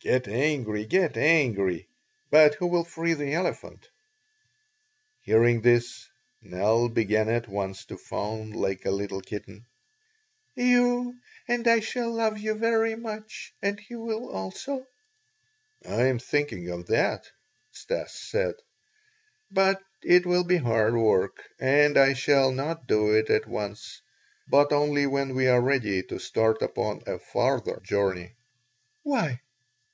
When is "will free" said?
2.66-3.14